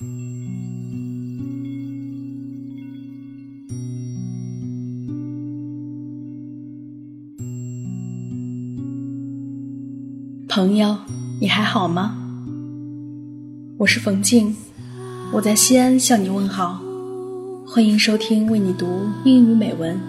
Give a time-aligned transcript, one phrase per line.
[0.00, 0.08] 朋
[10.76, 10.96] 友，
[11.38, 12.16] 你还好吗？
[13.76, 14.56] 我是冯静，
[15.34, 16.80] 我在西安向你问好，
[17.66, 20.00] 欢迎收听为你读英语美文。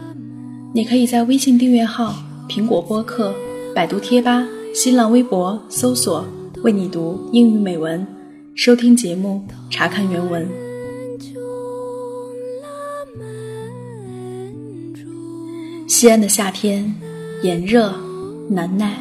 [0.73, 2.15] 你可以在微信订阅号、
[2.47, 3.35] 苹果播客、
[3.75, 6.25] 百度贴吧、新浪微博搜索
[6.63, 8.07] “为你读英语美文”，
[8.53, 10.47] 收听节目，查看原文。
[15.87, 16.93] 西安的夏天
[17.43, 17.95] 炎热
[18.49, 18.97] 难耐。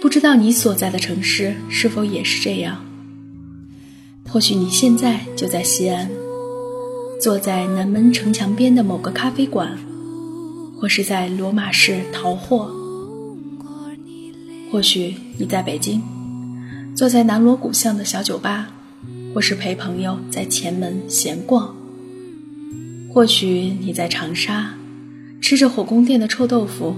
[0.00, 2.84] 不知道你所在的城市是否也是这样？
[4.28, 6.08] 或许你现在就在西安，
[7.20, 9.76] 坐在南门城墙边的某个咖啡馆，
[10.78, 12.68] 或是在罗马市淘货；
[14.70, 16.00] 或许你在北京，
[16.94, 18.68] 坐在南锣鼓巷的小酒吧，
[19.34, 21.74] 或是陪朋友在前门闲逛；
[23.12, 24.74] 或许你在长沙，
[25.40, 26.94] 吃着火宫殿的臭豆腐，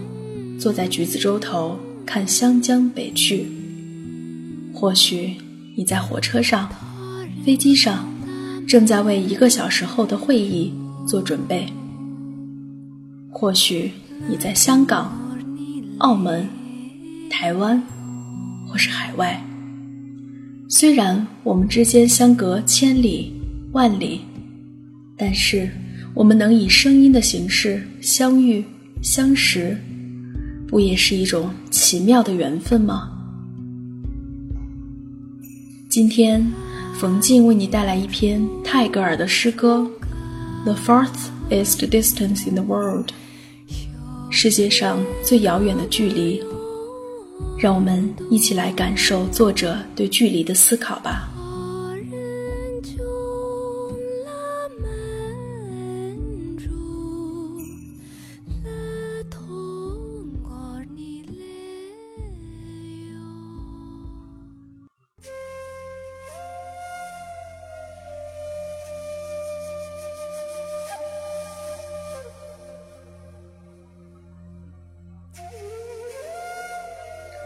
[0.58, 1.78] 坐在橘子洲头。
[2.06, 3.48] 看湘江北去，
[4.72, 5.34] 或许
[5.76, 6.70] 你在火车上、
[7.44, 8.08] 飞机上，
[8.64, 10.72] 正在为一个小时后的会议
[11.04, 11.66] 做准备；
[13.32, 13.90] 或许
[14.28, 15.20] 你在香港、
[15.98, 16.48] 澳门、
[17.28, 17.82] 台湾，
[18.68, 19.44] 或是海外。
[20.68, 23.32] 虽然我们之间相隔千里
[23.70, 24.22] 万里，
[25.16, 25.70] 但是
[26.12, 28.64] 我们能以声音的形式相遇、
[29.00, 29.76] 相识。
[30.66, 33.08] 不也是一种奇妙的缘分吗？
[35.88, 36.44] 今天，
[36.98, 39.88] 冯静为你带来一篇泰戈尔的诗歌
[40.64, 43.06] 《The farthest distance in the world》，
[44.30, 46.42] 世界上最遥远的距离。
[47.58, 51.35] 让我们一起来感受作者对距离的思考吧。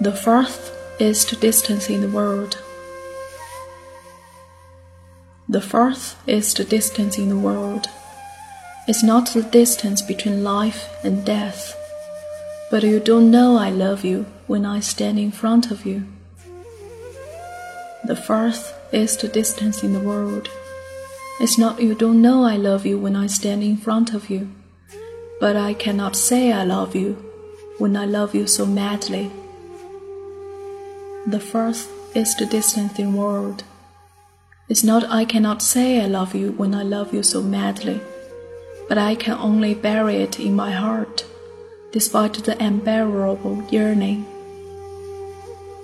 [0.00, 2.59] The farthest distance in the world.
[5.47, 7.87] The farthest distance in the world
[8.89, 11.77] is not the distance between life and death,
[12.71, 16.05] but you don't know I love you when I stand in front of you.
[18.05, 20.49] The fourth is the distance in the world
[21.43, 24.50] is not you don't know I love you when I stand in front of you,
[25.41, 27.15] but I cannot say I love you
[27.77, 29.31] when I love you so madly.
[31.26, 33.62] The first is the distant world.
[34.70, 38.00] It's not I cannot say I love you when I love you so madly,
[38.88, 41.26] but I can only bury it in my heart,
[41.92, 44.25] despite the unbearable yearning.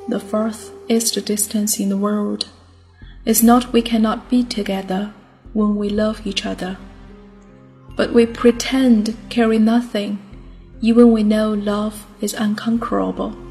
[0.08, 2.48] The first is the distance in the world.
[3.26, 5.12] It's not we cannot be together
[5.52, 6.78] when we love each other,
[7.94, 10.18] but we pretend carry nothing,
[10.80, 13.45] even we know love is unconquerable.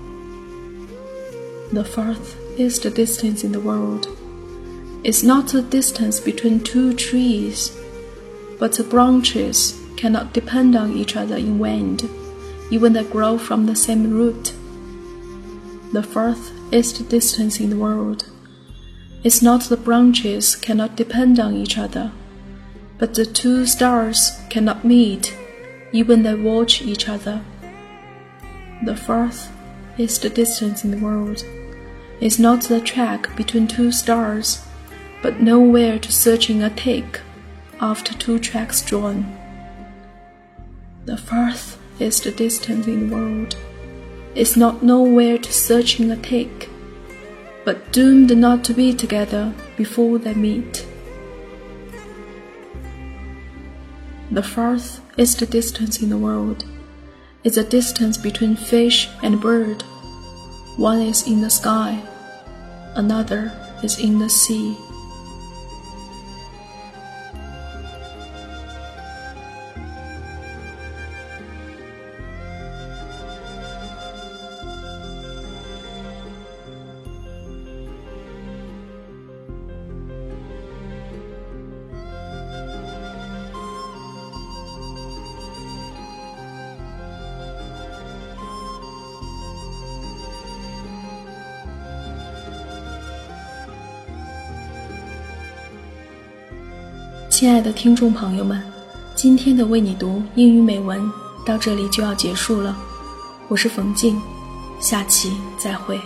[1.74, 4.08] The fourth is the distance in the world.
[5.03, 7.76] It's not the distance between two trees,
[8.59, 12.08] but the branches cannot depend on each other in wind,
[12.70, 14.54] even they grow from the same root.
[15.92, 18.30] The fourth is the distance in the world.
[19.24, 22.12] It's not the branches cannot depend on each other,
[23.00, 25.36] but the two stars cannot meet,
[25.92, 27.42] even they watch each other.
[28.84, 29.52] The fourth
[29.97, 31.44] is the distance in the world.
[32.19, 34.66] It's not the track between two stars,
[35.22, 37.19] but nowhere to searching a take
[37.79, 39.25] after two tracks join.
[41.06, 43.56] The fourth is the distance in the world.
[44.33, 46.69] It's not nowhere to searching a take,
[47.63, 50.85] but doomed not to be together before they meet.
[54.31, 56.65] The fourth is the distance in the world
[57.45, 59.83] is a distance between fish and bird.
[60.75, 62.01] One is in the sky,
[62.95, 64.75] another is in the sea.
[97.36, 98.64] 亲爱的听众朋友们，
[99.14, 100.98] 今天的为你读英语美文
[101.46, 102.74] 到这里就要结束了。
[103.50, 104.18] 我是冯静，
[104.80, 106.00] 下期再会。